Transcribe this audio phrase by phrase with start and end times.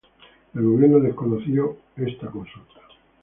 [0.55, 2.81] El gobierno desconoció esta consulta.